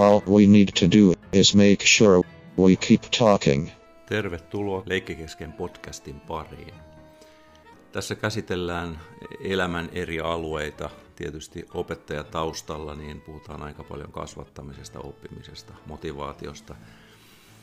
[0.00, 2.22] All we need to do is make sure
[2.58, 3.70] we keep talking.
[4.06, 6.74] Tervetuloa Leikkikesken podcastin pariin.
[7.92, 9.00] Tässä käsitellään
[9.44, 10.90] elämän eri alueita.
[11.16, 16.74] Tietysti opettajataustalla niin puhutaan aika paljon kasvattamisesta, oppimisesta, motivaatiosta,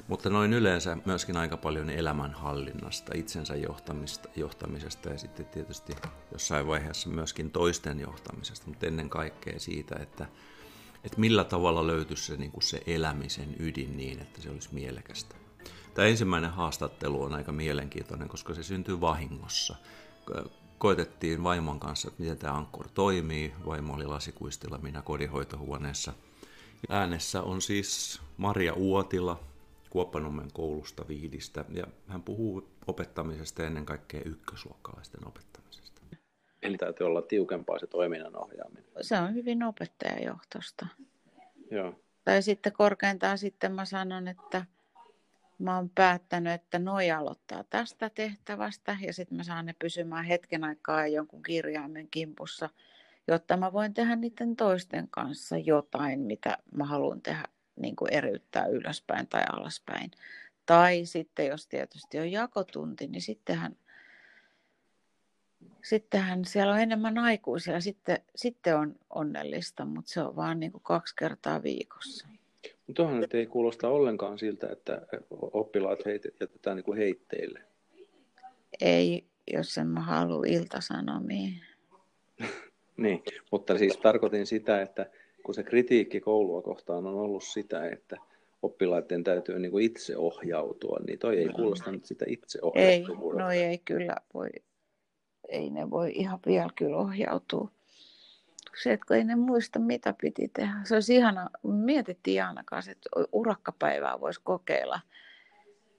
[0.07, 5.93] mutta noin yleensä myöskin aika paljon elämänhallinnasta, itsensä johtamista, johtamisesta ja sitten tietysti
[6.31, 10.27] jossain vaiheessa myöskin toisten johtamisesta, mutta ennen kaikkea siitä, että,
[11.03, 15.35] että millä tavalla löytyisi se, niin kuin se elämisen ydin niin, että se olisi mielekästä.
[15.93, 19.75] Tämä ensimmäinen haastattelu on aika mielenkiintoinen, koska se syntyy vahingossa.
[20.77, 23.53] Koitettiin vaimon kanssa, että miten tämä ankkor toimii.
[23.65, 26.13] Vaimo oli lasikuistilla, minä kodinhoitohuoneessa.
[26.89, 29.39] Äänessä on siis Maria Uotila,
[29.89, 35.66] Kuoppanummen koulusta Viidistä, ja hän puhuu opettamisesta ennen kaikkea ykkösluokkalaisten opettamisesta.
[36.63, 38.85] Eli täytyy olla tiukempaa se toiminnan ohjaaminen.
[39.01, 40.87] Se on hyvin opettajajohtosta.
[41.71, 41.99] Joo.
[42.23, 44.65] Tai sitten korkeintaan sitten mä sanon, että
[45.59, 50.63] mä oon päättänyt, että noi aloittaa tästä tehtävästä ja sitten mä saan ne pysymään hetken
[50.63, 52.69] aikaa jonkun kirjaimen kimpussa,
[53.27, 57.43] jotta mä voin tehdä niiden toisten kanssa jotain, mitä mä haluan tehdä,
[57.75, 60.11] niin kuin eriyttää ylöspäin tai alaspäin.
[60.65, 63.75] Tai sitten jos tietysti on jakotunti, niin sittenhän,
[65.83, 70.83] sittenhän siellä on enemmän aikuisia, sitten, sitten on onnellista, mutta se on vaan niin kuin
[70.83, 72.27] kaksi kertaa viikossa.
[72.87, 75.99] Mutta tuohon nyt ei kuulosta ollenkaan siltä, että oppilaat
[76.39, 77.61] jätetään niin kuin heitteille.
[78.81, 81.61] Ei, jos en mä halua iltasanomiin.
[82.97, 85.05] niin, mutta siis tarkoitin sitä, että
[85.43, 88.17] kun se kritiikki koulua kohtaan on ollut sitä, että
[88.61, 93.03] oppilaiden täytyy niin kuin itse ohjautua, niin toi ei kuulosta nyt sitä itse Ei,
[93.37, 94.49] no ei kyllä voi,
[95.49, 97.71] ei ne voi ihan vielä kyllä ohjautua
[98.83, 100.73] se, että kun ei ne muista, mitä piti tehdä.
[100.83, 104.99] Se olisi ihana, mietittiin Jaana kanssa, että urakkapäivää voisi kokeilla.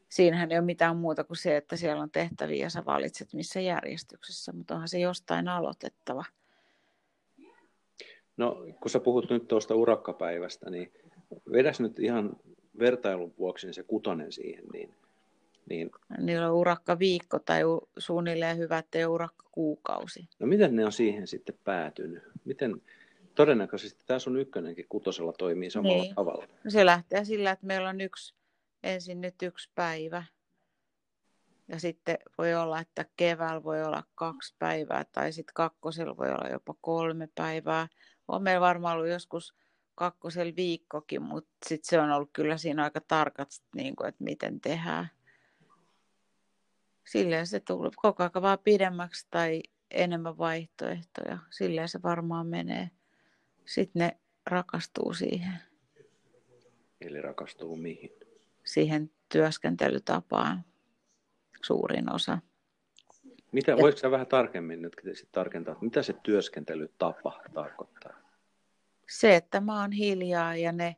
[0.09, 3.61] Siinähän ei ole mitään muuta kuin se, että siellä on tehtäviä ja sä valitset missä
[3.61, 6.25] järjestyksessä, mutta onhan se jostain aloitettava.
[8.37, 10.93] No, kun sä puhut nyt tuosta urakkapäivästä, niin
[11.53, 12.37] vedäs nyt ihan
[12.79, 14.95] vertailun vuoksi se kutonen siihen, niin
[15.71, 15.91] niin.
[16.19, 17.63] Niillä on urakka viikko tai
[17.99, 20.29] suunnilleen hyvä, ettei urakka kuukausi.
[20.39, 22.23] No miten ne on siihen sitten päätynyt?
[22.45, 22.83] Miten,
[23.35, 26.15] todennäköisesti tämä sun ykkönenkin kutosella toimii samalla niin.
[26.15, 26.49] tavalla.
[26.65, 28.35] No se lähtee sillä, että meillä on yksi,
[28.83, 30.25] ensin nyt yksi päivä.
[31.69, 36.49] Ja sitten voi olla, että keväällä voi olla kaksi päivää tai sitten kakkosella voi olla
[36.49, 37.89] jopa kolme päivää.
[38.29, 39.55] On meillä varmaan ollut joskus
[39.95, 44.61] kakkosella viikkokin, mutta sitten se on ollut kyllä siinä aika tarkat, niin kuin, että miten
[44.61, 45.11] tehdään
[47.09, 51.39] silleen se tulee koko ajan vaan pidemmäksi tai enemmän vaihtoehtoja.
[51.51, 52.91] Silleen se varmaan menee.
[53.67, 55.59] Sitten ne rakastuu siihen.
[57.01, 58.11] Eli rakastuu mihin?
[58.65, 60.65] Siihen työskentelytapaan
[61.65, 62.39] suurin osa.
[63.53, 63.77] Mitä, ja...
[63.77, 64.97] voitko vähän tarkemmin nyt
[65.33, 68.13] tarkentaa, mitä se työskentelytapa tarkoittaa?
[69.09, 70.97] Se, että mä oon hiljaa ja ne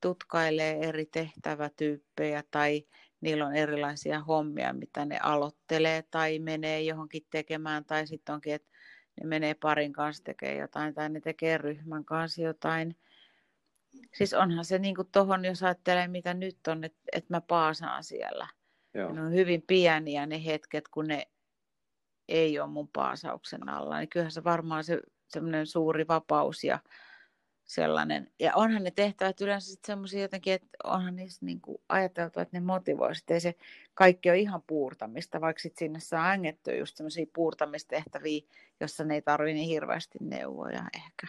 [0.00, 2.86] tutkailee eri tehtävätyyppejä tai
[3.20, 8.68] niillä on erilaisia hommia, mitä ne aloittelee tai menee johonkin tekemään, tai sitten onkin, että
[9.20, 12.96] ne menee parin kanssa tekemään jotain, tai ne tekee ryhmän kanssa jotain.
[14.14, 18.48] Siis onhan se niin tuohon, jos ajattelee, mitä nyt on, että, että mä paasaan siellä.
[18.94, 19.12] Joo.
[19.12, 21.26] Ne on hyvin pieniä ne hetket, kun ne
[22.28, 23.98] ei ole mun paasauksen alla.
[23.98, 26.78] Niin kyllähän se varmaan se semmoinen suuri vapaus ja
[27.70, 28.30] sellainen.
[28.38, 32.56] Ja onhan ne tehtävät yleensä sitten semmoisia jotenkin, että onhan niissä niin kuin ajateltu, että
[32.56, 33.30] ne motivoisivat.
[33.30, 33.54] Ei se
[33.94, 38.40] kaikki ole ihan puurtamista, vaikka sitten sinne saa ängettyä just semmoisia puurtamistehtäviä,
[38.80, 41.26] jossa ne ei tarvitse niin hirveästi neuvoja ehkä.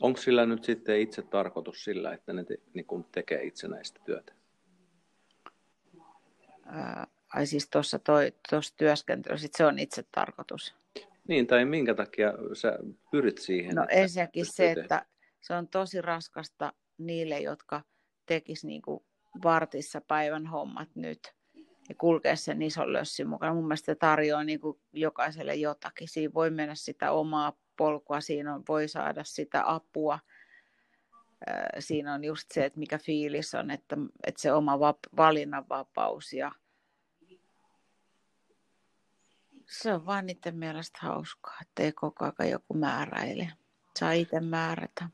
[0.00, 4.32] Onko sillä nyt sitten itse tarkoitus sillä, että ne te, niin tekee itsenäistä työtä?
[6.66, 8.00] Ää, ai siis tuossa
[8.76, 10.74] työskentelyssä, se on itse tarkoitus.
[11.28, 12.78] Niin, tai minkä takia sä
[13.10, 13.74] pyrit siihen?
[13.74, 15.06] No ensinnäkin se, että
[15.40, 17.82] se on tosi raskasta niille, jotka
[18.26, 19.04] tekis niin kuin
[19.42, 21.34] vartissa päivän hommat nyt
[21.88, 23.54] ja kulkea sen ison lössin mukana.
[23.54, 26.08] Mun mielestä tarjoaa niin kuin jokaiselle jotakin.
[26.08, 30.18] Siinä voi mennä sitä omaa polkua, siinä on, voi saada sitä apua.
[31.78, 33.96] Siinä on just se, että mikä fiilis on, että,
[34.26, 34.78] että se oma
[35.16, 36.52] valinnanvapaus ja
[39.68, 43.52] se on vaan niiden mielestä hauskaa, että ei koko ajan joku määräile.
[43.98, 45.08] Saa itse määrätä.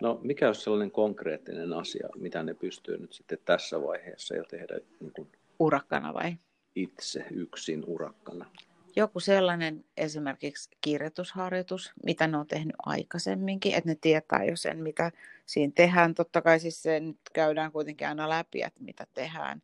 [0.00, 4.78] No mikä on sellainen konkreettinen asia, mitä ne pystyy nyt sitten tässä vaiheessa jo tehdä?
[5.00, 6.36] Niin kuin urakkana vai?
[6.74, 8.50] Itse yksin urakkana.
[8.96, 15.12] joku sellainen esimerkiksi kirjoitusharjoitus, mitä ne on tehnyt aikaisemminkin, että ne tietää jo sen, mitä
[15.46, 16.14] siinä tehdään.
[16.14, 19.62] Totta kai siis se nyt käydään kuitenkin aina läpi, että mitä tehdään.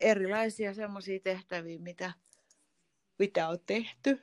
[0.00, 2.12] Erilaisia semmoisia tehtäviä, mitä,
[3.20, 4.22] mitä on tehty.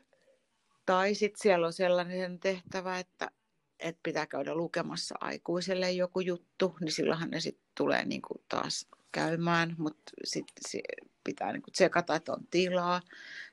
[0.86, 3.32] Tai sitten siellä on sellainen tehtävä, että,
[3.80, 8.88] että pitää käydä lukemassa aikuiselle joku juttu, niin silloinhan ne sitten tulee niin kuin taas
[9.12, 10.82] käymään, mutta sitten
[11.24, 13.02] pitää niin kuin tsekata, että on tilaa.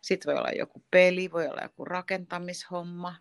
[0.00, 3.14] Sitten voi olla joku peli, voi olla joku rakentamishomma,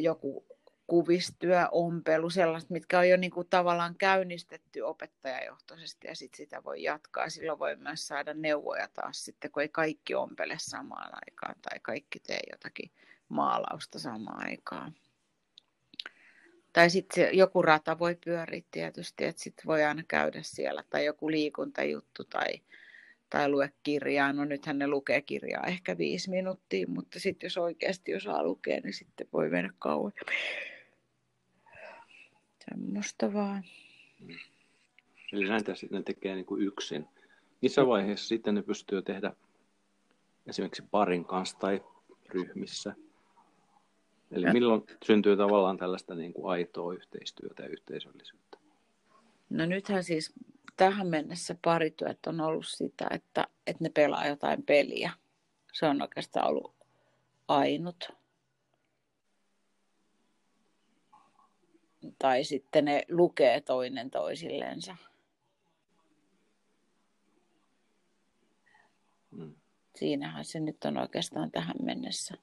[0.00, 0.46] joku
[0.88, 6.82] kuvistyö, ompelu, sellaiset, mitkä on jo niin kuin tavallaan käynnistetty opettajajohtoisesti ja sitten sitä voi
[6.82, 7.30] jatkaa.
[7.30, 12.20] Silloin voi myös saada neuvoja taas sitten, kun ei kaikki ompele samaan aikaan tai kaikki
[12.20, 12.90] tee jotakin
[13.28, 14.94] maalausta samaan aikaan.
[16.72, 21.30] Tai sitten joku rata voi pyöriä tietysti, että sitten voi aina käydä siellä, tai joku
[21.30, 22.62] liikuntajuttu tai,
[23.30, 24.32] tai lue kirjaa.
[24.32, 28.94] No nythän ne lukee kirjaa ehkä viisi minuuttia, mutta sitten jos oikeasti osaa lukea, niin
[28.94, 30.12] sitten voi mennä kauan.
[32.68, 33.64] Semmoista vaan.
[35.32, 37.08] Eli näitä sitten ne tekee niin kuin yksin.
[37.62, 39.32] Missä vaiheessa sitten ne pystyy tehdä
[40.46, 41.80] esimerkiksi parin kanssa tai
[42.28, 42.94] ryhmissä?
[44.30, 48.58] Eli milloin syntyy tavallaan tällaista niin kuin aitoa yhteistyötä ja yhteisöllisyyttä?
[49.50, 50.32] No nythän siis
[50.76, 55.10] tähän mennessä parityöt on ollut sitä, että, että ne pelaa jotain peliä.
[55.72, 56.74] Se on oikeastaan ollut
[57.48, 58.17] ainut.
[62.18, 64.96] Tai sitten ne lukee toinen toisillensa.
[69.36, 69.54] Hmm.
[69.96, 72.34] Siinähän se nyt on oikeastaan tähän mennessä.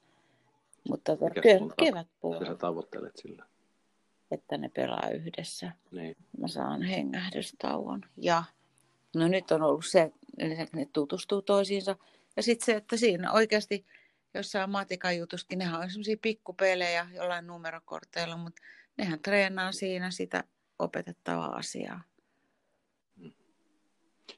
[0.89, 1.11] Mutta
[1.77, 2.47] kevät puolella.
[2.47, 3.45] sä tavoittelet sillä?
[4.31, 5.71] Että ne pelaa yhdessä.
[5.91, 6.15] Niin.
[6.37, 8.01] Mä saan hengähdystauon.
[8.17, 8.43] Ja
[9.15, 11.95] no nyt on ollut se, että ne tutustuu toisiinsa.
[12.35, 13.85] Ja sitten se, että siinä oikeasti
[14.33, 18.61] jossain matikan jutuskin, nehän on sellaisia pikkupelejä jollain numerokorteilla, mutta
[18.97, 20.43] nehän treenaa siinä sitä
[20.79, 22.03] opetettavaa asiaa.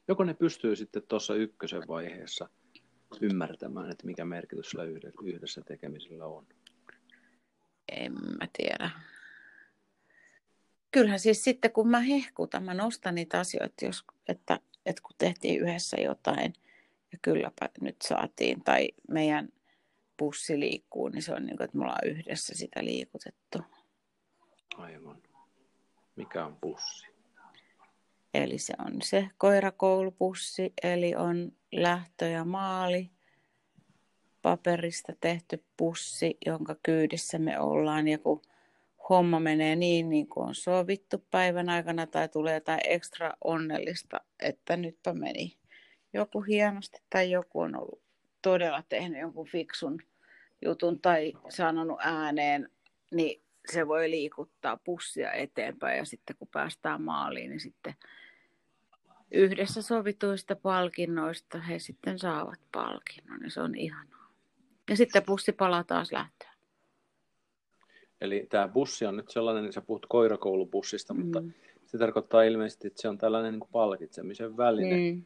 [0.08, 2.48] Joko ne pystyy sitten tuossa ykkösen vaiheessa
[3.20, 4.84] ymmärtämään, että mikä merkitys sillä
[5.22, 6.46] yhdessä tekemisellä on?
[7.92, 8.90] En mä tiedä.
[10.90, 15.60] Kyllähän siis sitten, kun mä hehkutan, mä nostan niitä asioita, jos, että, että kun tehtiin
[15.60, 16.52] yhdessä jotain
[17.12, 19.48] ja kylläpä nyt saatiin, tai meidän
[20.16, 23.58] pussi liikkuu, niin se on niin kuin, että me ollaan yhdessä sitä liikutettu.
[24.76, 25.22] Aivan.
[26.16, 27.06] Mikä on pussi?
[28.34, 33.10] Eli se on se koirakoulupussi, eli on lähtö ja maali,
[34.42, 38.08] paperista tehty pussi, jonka kyydissä me ollaan.
[38.08, 38.42] Ja kun
[39.08, 44.76] homma menee niin, niin kuin on sovittu päivän aikana tai tulee jotain ekstra onnellista, että
[44.76, 45.56] nytpä meni
[46.12, 48.02] joku hienosti tai joku on ollut
[48.42, 50.02] todella tehnyt jonkun fiksun
[50.62, 52.70] jutun tai sanonut ääneen,
[53.10, 53.42] niin
[53.72, 57.94] se voi liikuttaa pussia eteenpäin ja sitten kun päästään maaliin, niin sitten
[59.30, 64.32] yhdessä sovituista palkinnoista he sitten saavat palkinnon ja se on ihanaa.
[64.90, 66.52] Ja sitten bussi palaa taas lähtöön.
[68.20, 71.20] Eli tämä bussi on nyt sellainen, niin sä puhut koirakoulubussista, mm.
[71.20, 71.42] mutta
[71.86, 75.24] se tarkoittaa ilmeisesti, että se on tällainen niin kuin palkitsemisen väline, mm.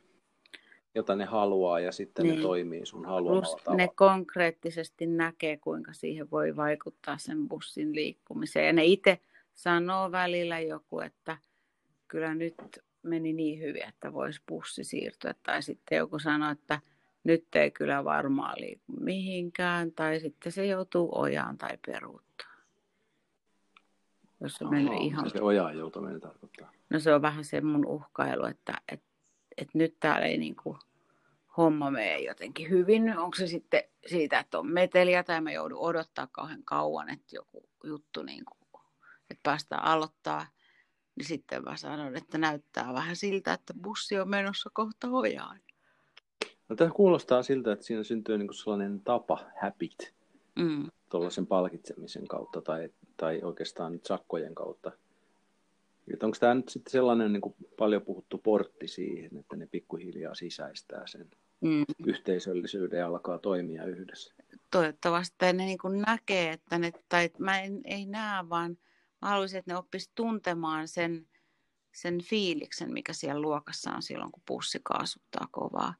[0.94, 2.36] Jota ne haluaa ja sitten niin.
[2.36, 3.76] ne toimii sun haluamalla tavalla.
[3.76, 8.66] ne konkreettisesti näkee, kuinka siihen voi vaikuttaa sen bussin liikkumiseen.
[8.66, 9.18] Ja ne itse
[9.54, 11.36] sanoo välillä joku, että
[12.08, 12.54] kyllä nyt
[13.02, 15.34] meni niin hyvin, että voisi bussi siirtyä.
[15.42, 16.80] Tai sitten joku sanoi, että
[17.24, 19.92] nyt ei kyllä varmaan liiku mihinkään.
[19.92, 22.52] Tai sitten se joutuu ojaan tai peruuttaa.
[24.40, 25.30] Jos se menee ihan...
[25.30, 26.72] Se ojaan joutuminen tarkoittaa?
[26.90, 29.11] No se on vähän se mun uhkailu, että, että,
[29.56, 30.78] että nyt täällä ei niin kuin
[31.56, 33.18] homma mene jotenkin hyvin.
[33.18, 37.68] Onko se sitten siitä, että on meteliä tai mä joudun odottaa kauhean kauan, että joku
[37.84, 38.82] juttu niin kuin,
[39.30, 40.46] että päästään aloittaa
[41.16, 45.60] niin sitten mä sanon, että näyttää vähän siltä, että bussi on menossa kohta hojaan.
[46.68, 50.14] No, tämä kuulostaa siltä, että siinä syntyy niin sellainen tapa, habit,
[50.56, 50.86] mm.
[51.10, 54.92] tuollaisen palkitsemisen kautta tai, tai oikeastaan sakkojen kautta.
[56.12, 60.34] Että onko tämä nyt sitten sellainen niin kuin paljon puhuttu portti siihen, että ne pikkuhiljaa
[60.34, 61.30] sisäistää sen
[61.60, 61.84] mm.
[62.06, 64.34] yhteisöllisyyden ja alkaa toimia yhdessä?
[64.70, 68.78] Toivottavasti ne niin kuin näkee, että ne, tai mä en, ei näe, vaan
[69.22, 71.26] mä haluaisin, että ne oppis tuntemaan sen,
[71.94, 75.94] sen fiiliksen, mikä siellä luokassa on silloin, kun pussi kaasuttaa kovaa.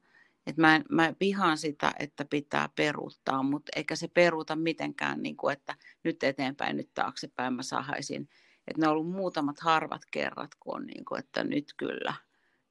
[0.47, 5.53] Et mä, mä vihaan sitä, että pitää peruuttaa, mutta eikä se peruuta mitenkään, niin kuin,
[5.53, 8.29] että nyt eteenpäin, nyt taaksepäin mä sahaisin.
[8.67, 12.13] Että ne on ollut muutamat harvat kerrat, kun on niin kuin, että nyt kyllä.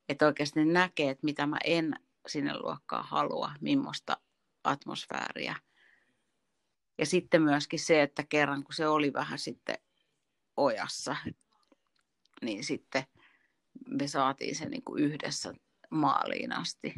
[0.08, 1.94] Että oikeasti ne näkee, että mitä mä en
[2.26, 4.16] sinne luokkaan halua, millaista
[4.64, 5.56] atmosfääriä.
[6.99, 9.78] Ja sitten myöskin se, että kerran kun se oli vähän sitten
[10.56, 11.16] ojassa,
[12.42, 13.04] niin sitten
[13.88, 15.54] me saatiin se niin kuin yhdessä
[15.90, 16.94] maaliin asti.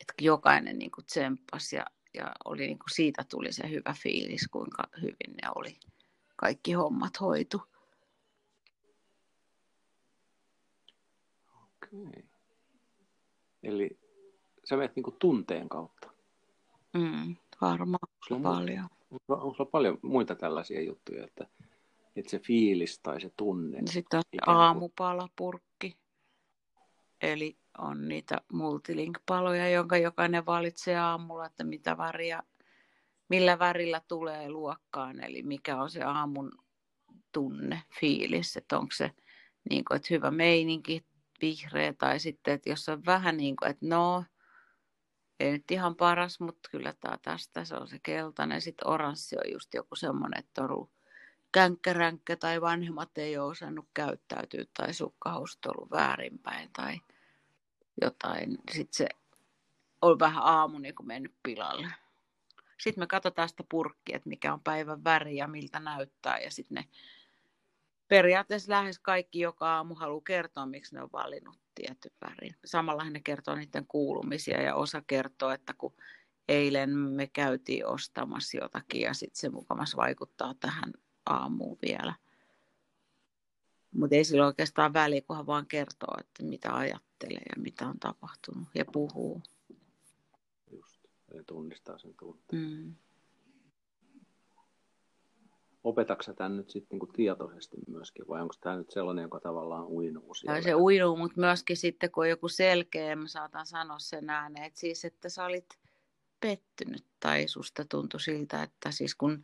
[0.00, 4.48] Että jokainen niin kuin tsemppasi ja, ja oli niin kuin siitä tuli se hyvä fiilis,
[4.50, 5.78] kuinka hyvin ne oli
[6.36, 7.73] kaikki hommat hoitu.
[12.02, 12.24] Okei.
[13.62, 13.98] Eli
[14.64, 16.10] sä menet niinku tunteen kautta.
[16.94, 18.88] Mm, varmaan Onko paljon.
[19.10, 21.46] Onko, onko sulla paljon muita tällaisia juttuja, että,
[22.16, 23.78] että se fiilis tai se tunne?
[23.86, 25.96] Sitten on aamupalapurkki.
[27.22, 32.42] Eli on niitä multilink-paloja, jonka jokainen valitsee aamulla, että mitä väriä,
[33.28, 35.24] millä värillä tulee luokkaan.
[35.24, 36.52] Eli mikä on se aamun
[37.32, 39.10] tunne, fiilis, että onko se
[39.70, 41.04] niin kuin, että hyvä meininki,
[41.44, 44.24] vihreä, tai sitten, että jos on vähän niin kuin, että no,
[45.40, 48.60] ei nyt ihan paras, mutta kyllä tämä tästä, se on se keltainen.
[48.60, 50.90] Sitten oranssi on just joku semmoinen, että on ollut
[51.52, 57.00] känkkäränkkä tai vanhemmat ei ole osannut käyttäytyä tai sukkahousut ollut väärinpäin tai
[58.02, 58.58] jotain.
[58.72, 59.06] Sitten se
[60.02, 61.88] on vähän aamu niin kuin mennyt pilalle.
[62.80, 66.38] Sitten me katsotaan sitä purkkia, että mikä on päivän väri ja miltä näyttää.
[66.38, 66.84] Ja sitten ne
[68.08, 72.54] periaatteessa lähes kaikki joka aamu haluaa kertoa, miksi ne on valinnut tietyn värin.
[72.64, 75.94] Samalla ne kertoo niiden kuulumisia ja osa kertoo, että kun
[76.48, 80.92] eilen me käytiin ostamassa jotakin ja sitten se mukamas vaikuttaa tähän
[81.26, 82.14] aamuun vielä.
[83.92, 88.68] Mutta ei sillä oikeastaan väliä, kunhan vaan kertoo, että mitä ajattelee ja mitä on tapahtunut
[88.74, 89.42] ja puhuu.
[90.70, 91.00] Just,
[91.32, 92.62] eli tunnistaa sen tunteen.
[92.62, 92.94] Mm.
[95.84, 100.34] Opetatko tämän nyt sitten niinku tietoisesti myöskin, vai onko tämä nyt sellainen, joka tavallaan uinuu
[100.34, 100.62] siellä?
[100.62, 104.80] Se uinuu, mutta myöskin sitten, kun on joku selkeä, mä saatan sanoa sen ääneen, että
[104.80, 105.78] siis, että sä olit
[106.40, 109.42] pettynyt tai susta tuntui siltä, että siis kun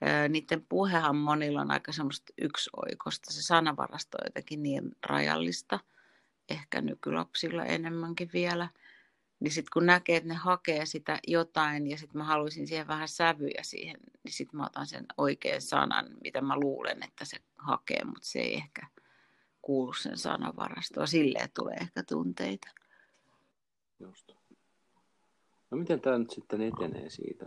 [0.00, 5.80] ää, niiden puhehan monilla on aika semmoista yksioikosta, se sanavarasto on jotenkin niin rajallista,
[6.50, 8.68] ehkä nykylapsilla enemmänkin vielä,
[9.40, 13.08] niin sitten kun näkee, että ne hakee sitä jotain ja sitten mä haluaisin siihen vähän
[13.08, 18.04] sävyjä siihen, niin sitten mä otan sen oikean sanan, mitä mä luulen, että se hakee,
[18.04, 18.86] mutta se ei ehkä
[19.62, 21.08] kuulu sen sanavarastoon.
[21.08, 22.68] Silleen tulee ehkä tunteita.
[24.00, 24.32] Just.
[25.70, 27.46] No miten tämä nyt sitten etenee siitä?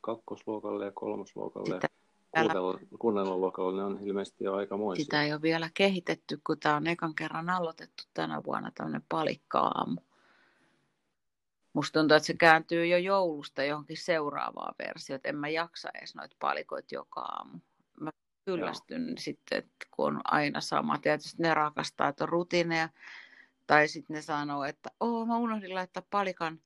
[0.00, 1.88] Kakkosluokalle ja kolmosluokalle Sitä
[2.36, 5.04] ja vielä- kunnallisluokalle ne on ilmeisesti jo aikamoisia.
[5.04, 10.00] Sitä ei ole vielä kehitetty, kun tämä on ekan kerran aloitettu tänä vuonna tämmöinen palikka-aamu.
[11.74, 15.16] Musta tuntuu, että se kääntyy jo joulusta johonkin seuraavaan versioon.
[15.16, 17.58] että En mä jaksa edes noita palikoita joka aamu.
[18.00, 18.10] Mä
[18.44, 20.98] kyllästyn sitten, että kun on aina sama.
[20.98, 22.88] Tietysti ne rakastaa, että on rutiineja.
[23.66, 26.60] Tai sitten ne sanoo, että oo, mä unohdin laittaa palikan.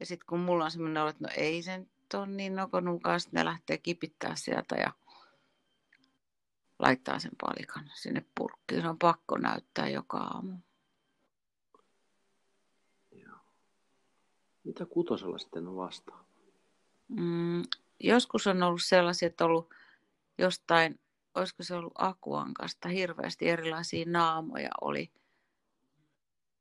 [0.00, 3.38] Ja sitten kun mulla on semmoinen olo, että no ei sen ole niin nokonukaan, sitten
[3.38, 4.92] ne lähtee kipittää sieltä ja
[6.78, 8.82] laittaa sen palikan sinne purkkiin.
[8.82, 10.58] Se on pakko näyttää joka aamu.
[14.68, 16.24] Mitä kutosella sitten on vastaan?
[17.08, 17.62] Mm,
[18.00, 19.74] joskus on ollut sellaisia, että ollut
[20.38, 21.00] jostain,
[21.34, 25.10] olisiko se ollut akuankasta, hirveästi erilaisia naamoja oli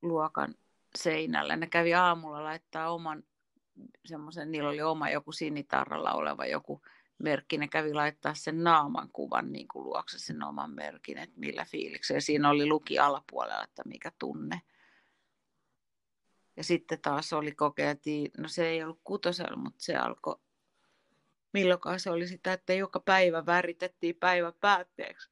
[0.02, 0.56] luokan
[0.96, 1.56] seinällä.
[1.56, 3.24] Ne kävi aamulla laittaa oman
[4.06, 6.82] semmoisen, niillä oli oma joku sinitarralla oleva joku
[7.20, 7.58] merkki.
[7.58, 12.22] Ne kävi laittaa sen naaman kuvan niin kuin luokse sen oman merkin, että millä fiiliksellä.
[12.22, 14.62] Siinä oli luki alapuolella, että mikä tunne.
[16.58, 20.40] Ja sitten taas oli kokeiltiin, no se ei ollut kutosella, mutta se alkoi,
[21.54, 25.30] milloinkaan se oli sitä, että joka päivä väritettiin päivän päätteeksi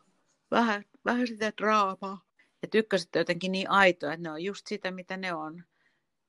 [0.50, 2.25] vähän, vähän sitä draamaa.
[2.62, 5.65] Että ykköset on jotenkin niin aitoja, että ne on just sitä, mitä ne on.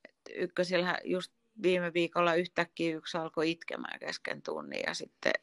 [0.09, 5.33] Et ykkösillä just viime viikolla yhtäkkiä yksi alkoi itkemään kesken tunnin ja sitten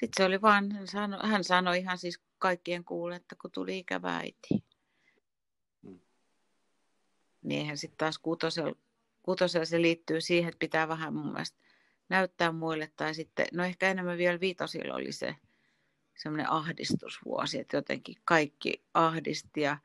[0.00, 3.78] sit se oli vaan, hän sanoi, hän sanoi ihan siis kaikkien kuulle, että kun tuli
[3.78, 4.64] ikävä äiti.
[5.82, 6.00] Mm.
[7.42, 8.74] Niin eihän sitten taas kutosella,
[9.22, 11.58] kutosella se liittyy siihen, että pitää vähän mun mielestä
[12.08, 12.92] näyttää muille.
[12.96, 15.36] Tai sitten, no ehkä enemmän vielä viitosilla oli se
[16.16, 19.78] semmoinen ahdistusvuosi, että jotenkin kaikki ahdisti ja,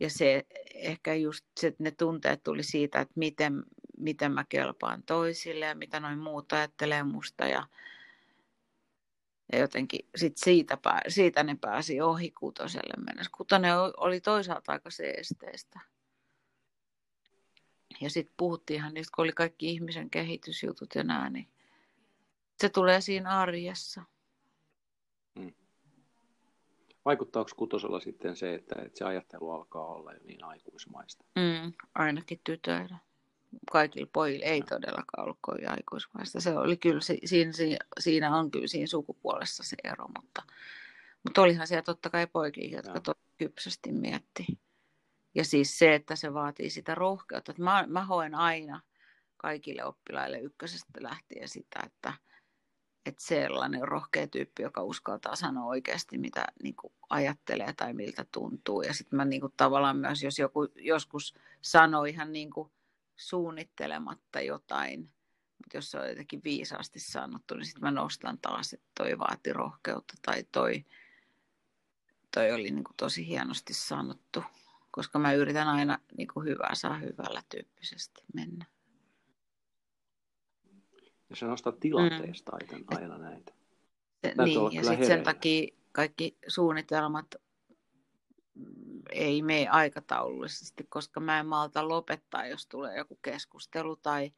[0.00, 3.62] ja se ehkä just se, että ne tunteet tuli siitä, että miten,
[3.98, 7.66] miten mä kelpaan toisille ja mitä noin muut ajattelee musta ja,
[9.54, 13.30] ja jotenkin sit siitä, pää, siitä ne pääsi ohi kutoselle mennessä.
[13.36, 15.80] Kutonen oli toisaalta aika seesteistä.
[18.00, 21.48] Ja sitten puhuttiinhan niistä, kun oli kaikki ihmisen kehitysjutut ja nää, niin
[22.60, 24.02] se tulee siinä arjessa.
[25.40, 25.54] Hmm.
[27.04, 31.24] Vaikuttaako kutosella sitten se, että, että se ajattelu alkaa olla jo niin aikuismaista?
[31.34, 32.98] Mm, ainakin tytöillä.
[33.72, 36.40] Kaikilla pojilla ei todellakaan ollut kovin aikuismaista.
[36.40, 37.52] Se oli kyllä, siinä,
[38.00, 40.42] siinä on kyllä siinä sukupuolessa se ero, mutta,
[41.24, 44.46] mutta olihan siellä totta kai poikia, jotka tosi kypsästi mietti.
[45.34, 47.52] Ja siis se, että se vaatii sitä rohkeutta.
[47.52, 48.80] Että mä, mä hoen aina
[49.36, 52.12] kaikille oppilaille ykkösestä lähtien sitä, että,
[53.06, 58.82] että sellainen rohkea tyyppi, joka uskaltaa sanoa oikeasti, mitä niin kuin ajattelee tai miltä tuntuu.
[58.82, 62.70] Ja sitten mä niin kuin, tavallaan myös, jos joku joskus sanoo ihan niin kuin
[63.16, 65.00] suunnittelematta jotain,
[65.58, 69.52] mutta jos se on jotenkin viisaasti sanottu, niin sitten mä nostan taas, että toi vaati
[69.52, 70.84] rohkeutta tai toi,
[72.34, 74.44] toi oli niin kuin tosi hienosti sanottu,
[74.90, 78.64] koska mä yritän aina niin kuin hyvää saa hyvällä tyyppisesti mennä.
[81.30, 82.84] Ja se nostaa tilanteesta mm.
[82.86, 83.52] aina näitä.
[84.44, 87.34] Niin, ja sitten sen takia kaikki suunnitelmat
[89.10, 94.32] ei mene aikataulullisesti, koska mä en malta lopettaa, jos tulee joku keskustelu tai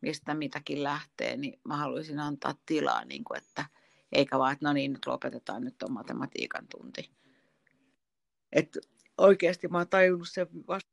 [0.00, 3.64] mistä mitäkin lähtee, niin mä haluaisin antaa tilaa, niin kuin, että
[4.12, 7.10] eikä vaan, että no niin, nyt lopetetaan, nyt on matematiikan tunti.
[8.52, 8.78] Et
[9.18, 10.90] oikeasti mä oon tajunnut sen vasta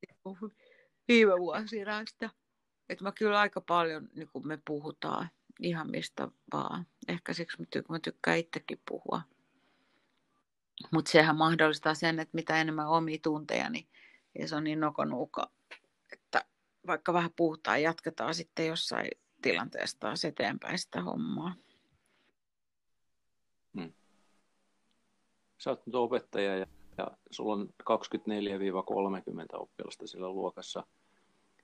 [1.08, 2.30] viime vuosina, että,
[2.90, 5.30] että mä kyllä aika paljon niin kuin me puhutaan
[5.62, 6.88] ihan mistä vaan.
[7.08, 7.58] Ehkä siksi
[7.90, 9.22] mä tykkään itsekin puhua.
[10.92, 13.88] Mutta sehän mahdollistaa sen, että mitä enemmän omia tunteja, niin
[14.46, 15.50] se on niin nokonuuka,
[16.14, 16.46] että
[16.88, 19.08] vaikka vähän puhutaan, jatketaan sitten jossain
[19.42, 21.56] tilanteessa taas eteenpäin sitä hommaa.
[23.74, 23.94] Hmm.
[25.58, 26.66] Sä oot nyt opettaja ja,
[26.98, 27.96] ja sulla on 24-30
[29.54, 30.84] oppilasta siellä luokassa–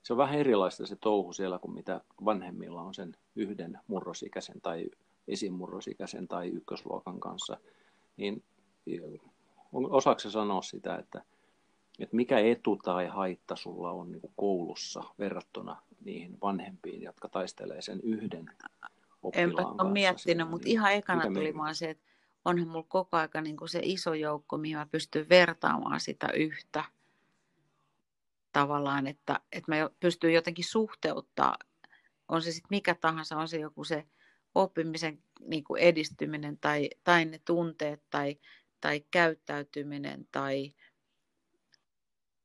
[0.04, 4.90] se on vähän erilaista se touhu siellä kuin mitä vanhemmilla on sen yhden murrosikäisen tai
[5.28, 7.58] esimurrosikäisen tai ykkösluokan kanssa.
[8.18, 8.44] Niin
[9.74, 11.22] osaako sanoa sitä, että,
[12.00, 18.02] että mikä etu tai haitta sulla on niin koulussa verrattuna niihin vanhempiin, jotka taistelee sen
[18.04, 18.46] yhden
[19.24, 22.04] oppilaan Enpä ole miettinyt, mutta niin, ihan ekana tuli vaan se, että
[22.46, 26.84] onhan mulla koko aika niin se iso joukko, mihin mä pystyn vertaamaan sitä yhtä
[28.52, 31.58] tavallaan, että, että mä pystyn jotenkin suhteuttaa,
[32.28, 34.08] on se sitten mikä tahansa, on se joku se
[34.56, 38.40] oppimisen niin kuin edistyminen tai, tai ne tunteet tai,
[38.82, 40.74] tai käyttäytyminen tai,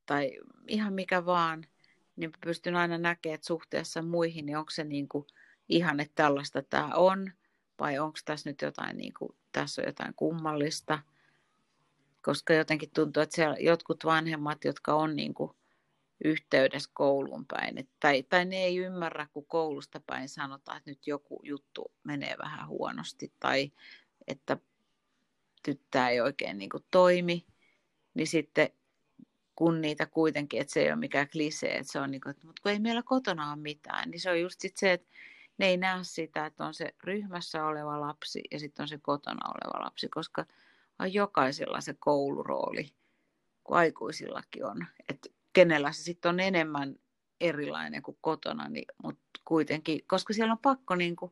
[0.05, 1.67] tai ihan mikä vaan,
[2.15, 5.27] niin pystyn aina näkemään, että suhteessa muihin, niin onko se niin kuin
[5.69, 7.31] ihan, että tällaista tämä on,
[7.79, 10.99] vai onko tässä nyt jotain, niin kuin, tässä on jotain kummallista,
[12.21, 15.51] koska jotenkin tuntuu, että siellä jotkut vanhemmat, jotka on niin kuin
[16.23, 17.77] yhteydessä kouluun päin.
[17.77, 22.35] Et, tai, tai ne ei ymmärrä, kun koulusta päin sanotaan, että nyt joku juttu menee
[22.37, 23.71] vähän huonosti tai
[24.27, 24.57] että
[25.71, 27.45] tyttää ei oikein niin kuin toimi,
[28.13, 28.69] niin sitten
[29.55, 32.47] kun niitä kuitenkin, että se ei ole mikään klisee, että se on niin kuin, että,
[32.47, 35.07] mutta kun ei meillä kotona ole mitään, niin se on just sit se, että
[35.57, 39.49] ne ei näe sitä, että on se ryhmässä oleva lapsi ja sitten on se kotona
[39.49, 40.45] oleva lapsi, koska
[40.99, 42.93] on jokaisella se koulurooli,
[43.63, 44.85] kuin aikuisillakin on.
[45.09, 46.95] Että kenellä se sitten on enemmän
[47.41, 51.31] erilainen kuin kotona, niin, mutta kuitenkin, koska siellä on pakko niin kuin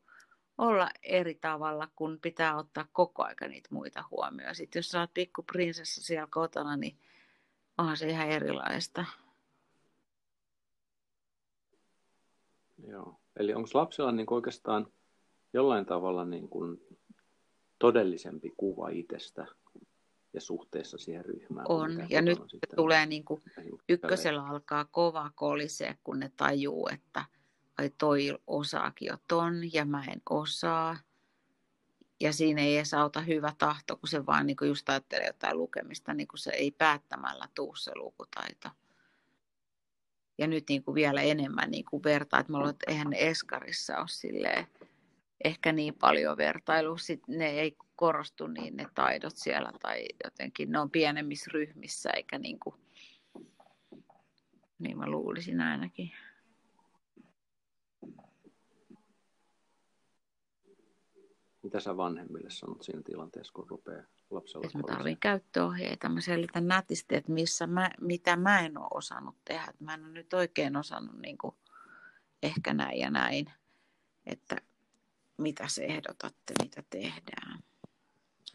[0.57, 4.55] olla eri tavalla, kun pitää ottaa koko aika niitä muita huomioon.
[4.55, 6.97] Sitten jos sä oot pikku prinsessa siellä kotona, niin
[7.77, 9.05] onhan se ihan erilaista.
[12.87, 13.19] Joo.
[13.35, 14.87] Eli onko lapsella niin oikeastaan
[15.53, 16.81] jollain tavalla niin kuin
[17.79, 19.45] todellisempi kuva itsestä
[20.33, 21.65] ja suhteessa siihen ryhmään?
[21.69, 22.39] On, ja nyt
[22.75, 23.41] tulee niin kuin,
[23.89, 27.25] ykkösellä alkaa kova kolisee, kun ne tajuu, että
[27.77, 30.97] ai toi osaakin jo ton ja mä en osaa.
[32.19, 35.57] Ja siinä ei edes auta hyvä tahto, kun se vaan niin kuin just ajattelee jotain
[35.57, 38.69] lukemista, niin kuin se ei päättämällä tuu se lukutaito.
[40.37, 44.07] Ja nyt niin kuin vielä enemmän niin kuin vertaa, että ollaan, että eihän Eskarissa ole
[44.07, 44.67] silleen,
[45.43, 50.79] ehkä niin paljon vertailu, Sitten ne ei korostu niin ne taidot siellä tai jotenkin ne
[50.79, 52.75] on pienemmissä ryhmissä eikä niin kuin,
[54.79, 56.11] niin mä luulisin ainakin.
[61.65, 66.09] Mitä sä vanhemmille sanot siinä tilanteessa, kun rupeaa lapsella Että mä tarvitsen käyttöohjeita.
[66.09, 69.73] Mä selitän nätisti, että missä mä, mitä mä en ole osannut tehdä.
[69.79, 71.55] Mä en ole nyt oikein osannut niin kuin,
[72.43, 73.51] ehkä näin ja näin.
[74.25, 74.55] Että
[75.37, 77.63] mitä se ehdotatte, mitä tehdään.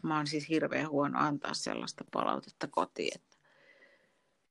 [0.03, 3.37] Mä oon siis hirveän huono antaa sellaista palautetta kotiin, että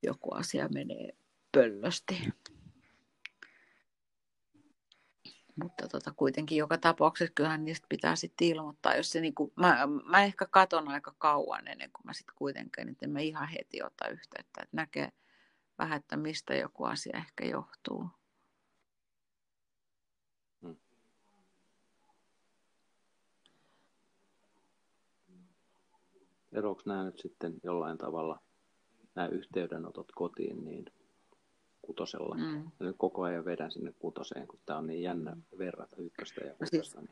[0.03, 1.15] joku asia menee
[1.51, 2.33] pöllösti.
[5.55, 10.23] Mutta tota, kuitenkin joka tapauksessa kyllähän niistä pitää sitten ilmoittaa, jos se niinku, mä, mä,
[10.23, 14.07] ehkä katon aika kauan ennen kuin mä sitten kuitenkin, että en mä ihan heti ota
[14.07, 15.11] yhteyttä, että näkee
[15.77, 18.09] vähän, että mistä joku asia ehkä johtuu.
[20.61, 20.75] Hmm.
[26.51, 28.39] Eroako nämä nyt sitten jollain tavalla,
[29.15, 30.85] nämä yhteydenotot kotiin, niin
[31.81, 32.35] kutosella.
[32.35, 32.63] Mm.
[32.79, 36.53] Ja nyt koko ajan vedän sinne kutoseen, kun tämä on niin jännä verrata ykköstä ja
[36.53, 37.01] kutosta.
[37.01, 37.09] Niin,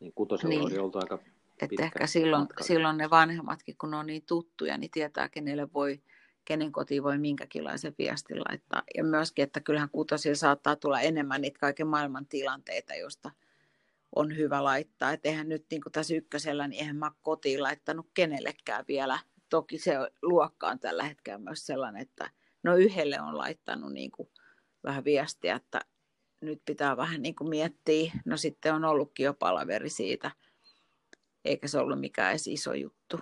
[0.00, 0.62] niin kutosella niin.
[0.62, 1.18] oli oltu aika
[1.62, 6.02] että ehkä silloin, silloin ne vanhemmatkin, kun ne on niin tuttuja, niin tietää, kenelle voi,
[6.44, 8.82] kenen kotiin voi minkäkinlaisen viestin laittaa.
[8.96, 13.30] Ja myöskin, että kyllähän kutosilla saattaa tulla enemmän niitä kaiken maailman tilanteita, joista
[14.16, 15.12] on hyvä laittaa.
[15.12, 19.18] Että eihän nyt niin kuin tässä ykkösellä, niin eihän mä kotiin laittanut kenellekään vielä.
[19.48, 22.30] Toki se luokka on tällä hetkellä myös sellainen, että
[22.62, 24.28] no yhdelle on laittanut niin kuin
[24.84, 25.80] vähän viestiä, että
[26.40, 28.12] nyt pitää vähän niin kuin miettiä.
[28.24, 30.30] No sitten on ollutkin jo palaveri siitä,
[31.44, 33.20] eikä se ollut mikään edes iso juttu.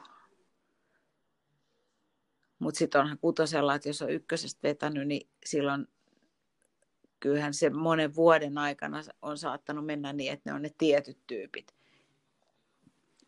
[2.59, 5.87] Mutta sitten onhan kutosella, että jos on ykkösestä vetänyt, niin silloin
[7.21, 11.75] kyllähän se monen vuoden aikana on saattanut mennä niin, että ne on ne tietyt tyypit,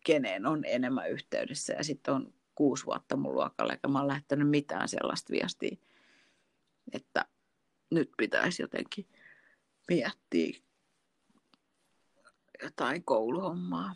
[0.05, 1.73] keneen on enemmän yhteydessä.
[1.73, 5.77] Ja sitten on kuusi vuotta mun luokalla, eikä mä oon lähtenyt mitään sellaista viestiä
[6.91, 7.25] että
[7.91, 9.07] nyt pitäisi jotenkin
[9.87, 10.59] miettiä
[12.63, 13.93] jotain kouluhommaa.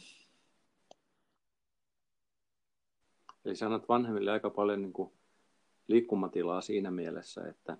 [3.46, 5.12] Eli sanot vanhemmille aika paljon niin kuin
[5.88, 7.78] liikkumatilaa siinä mielessä, että,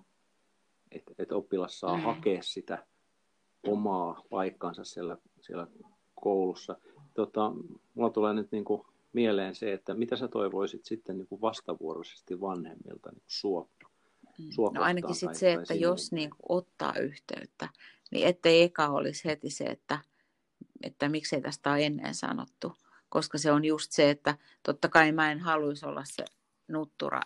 [0.92, 2.04] että, että oppilas saa mm.
[2.04, 2.86] hakea sitä
[3.68, 5.68] omaa paikkaansa siellä, siellä
[6.16, 6.76] koulussa.
[7.14, 7.52] Tota,
[7.94, 8.82] mulla tulee nyt niin kuin
[9.14, 13.32] mieleen se, että mitä sä toivoisit sitten niin kuin vastavuoroisesti vanhemmilta niin kuin
[14.38, 14.50] Mm.
[14.74, 17.70] No ainakin sit se, että jos niin ottaa yhteyttä,
[18.12, 20.00] niin ettei eka olisi heti se, että,
[20.84, 22.74] että miksei tästä ole ennen sanottu.
[23.10, 26.26] Koska se on just se, että totta kai mä en haluaisi olla se
[26.68, 27.22] nuttura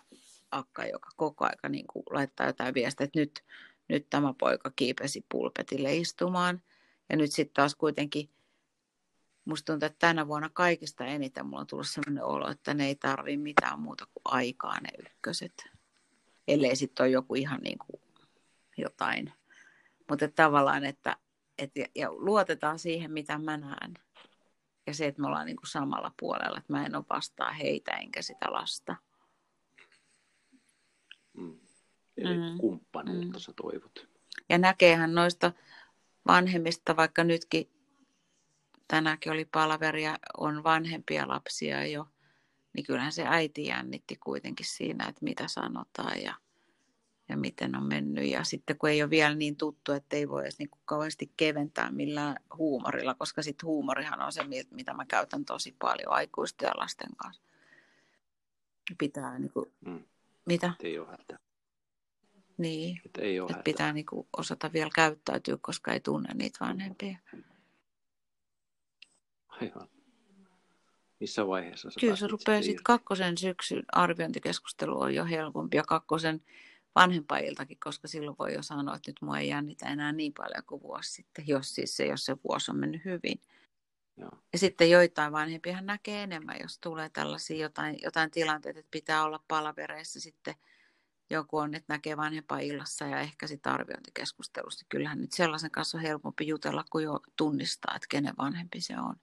[0.50, 3.44] akka, joka koko aika niin kuin laittaa jotain viestiä, että nyt,
[3.88, 6.62] nyt tämä poika kiipesi pulpetille istumaan.
[7.08, 8.30] Ja nyt sitten taas kuitenkin,
[9.44, 12.94] musta tuntuu, että tänä vuonna kaikista eniten mulla on tullut sellainen olo, että ne ei
[12.94, 15.52] tarvi mitään muuta kuin aikaa ne ykköset
[16.48, 18.02] ellei sitten ole joku ihan niin kuin
[18.76, 19.32] jotain.
[20.08, 21.16] Mutta tavallaan, että
[21.58, 23.94] et, ja luotetaan siihen, mitä mä näen.
[24.86, 27.90] Ja se, että me ollaan niin kuin samalla puolella, että mä en ole vastaa heitä
[27.90, 28.96] enkä sitä lasta.
[31.32, 31.60] Mm.
[32.16, 32.58] Eli mm.
[32.58, 33.40] kumppanuutta mm.
[33.40, 34.08] sä toivot.
[34.48, 35.52] Ja näkeehän noista
[36.26, 37.70] vanhemmista, vaikka nytkin
[38.88, 42.08] tänäänkin oli palaveria, on vanhempia lapsia jo,
[42.72, 46.34] niin kyllähän se äiti jännitti kuitenkin siinä, että mitä sanotaan ja,
[47.28, 48.30] ja miten on mennyt.
[48.30, 51.32] Ja sitten kun ei ole vielä niin tuttu, että ei voi edes niin kuin kauheasti
[51.36, 56.72] keventää millään huumorilla, koska sitten huumorihan on se, mitä mä käytän tosi paljon aikuisten ja
[56.76, 57.42] lasten kanssa.
[58.98, 60.04] Pitää niin kuin, mm.
[60.46, 60.72] mitä?
[60.82, 61.38] Ei ole hätä.
[62.58, 66.58] Niin, että ei ole että pitää niin kuin osata vielä käyttäytyä, koska ei tunne niitä
[66.66, 67.18] vanhempia.
[69.48, 69.88] Aivan.
[71.22, 76.42] Missä vaiheessa sä Kyllä se rupeaa sitten kakkosen syksyn arviointikeskustelu on jo helpompi ja kakkosen
[76.94, 80.82] vanhempailtakin, koska silloin voi jo sanoa, että nyt mua ei jännitä enää niin paljon kuin
[80.82, 83.40] vuosi sitten, jos siis se, jos se vuosi on mennyt hyvin.
[84.16, 84.30] Joo.
[84.52, 89.44] Ja sitten joitain vanhempia näkee enemmän, jos tulee tällaisia jotain, jotain tilanteita, että pitää olla
[89.48, 90.54] palavereissa sitten
[91.30, 92.16] joku on, että näkee
[92.62, 94.84] illassa ja ehkä sitten arviointikeskustelusta.
[94.88, 99.16] Kyllähän nyt sellaisen kanssa on helpompi jutella, kuin jo tunnistaa, että kenen vanhempi se on.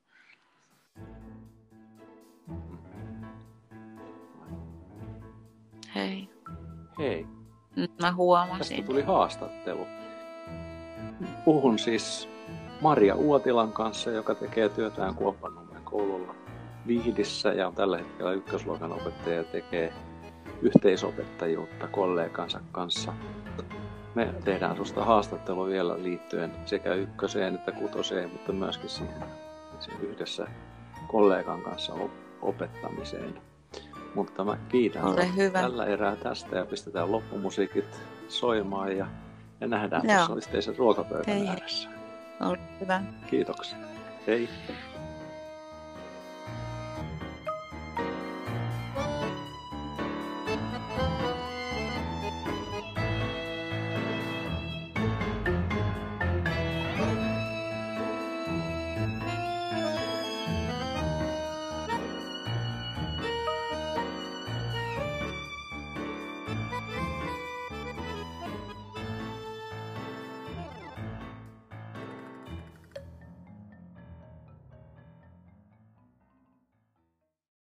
[7.00, 7.28] Hei.
[8.02, 8.78] Mä huomasin.
[8.78, 9.88] Tästä tuli haastattelu.
[11.46, 12.30] Puhun siis
[12.82, 16.36] Maria Uotilan kanssa, joka tekee työtään Kuopannummen koululla
[16.88, 19.94] Vihdissä ja on tällä hetkellä ykkösluokan opettaja ja tekee
[20.62, 23.14] yhteisopettajuutta kollegansa kanssa.
[24.16, 29.24] Me tehdään susta haastattelu vielä liittyen sekä ykköseen että kutoseen, mutta myöskin siihen,
[29.80, 30.48] siihen yhdessä
[31.08, 31.94] kollegan kanssa
[32.42, 33.49] opettamiseen.
[34.16, 35.62] Mutta mä kiitän Ole hyvä.
[35.62, 37.86] tällä erää tästä ja pistetään loppumusiikit
[38.28, 39.06] soimaan ja,
[39.62, 40.16] ja nähdään Joo.
[40.18, 41.48] tuossa yhteisen ruokapöydän Hei.
[41.48, 41.90] ääressä.
[42.42, 43.02] Ole hyvä.
[43.30, 43.78] Kiitoksia.
[44.28, 44.50] Hei.